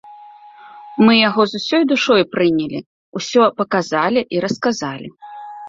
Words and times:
Мы 1.07 1.13
яго 1.29 1.41
з 1.51 1.61
усёй 1.63 1.83
душой 1.91 2.21
прынялі, 2.33 2.79
усё 3.21 3.41
паказалі 3.63 4.21
і 4.35 4.45
расказалі. 4.49 5.09